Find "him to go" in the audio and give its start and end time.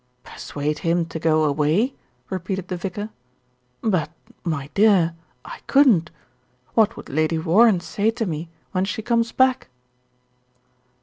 0.79-1.47